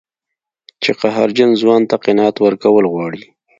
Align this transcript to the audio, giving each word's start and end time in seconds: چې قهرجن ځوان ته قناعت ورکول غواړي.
چې 0.81 0.91
قهرجن 1.01 1.49
ځوان 1.61 1.81
ته 1.89 1.95
قناعت 2.05 2.35
ورکول 2.39 2.85
غواړي. 2.93 3.23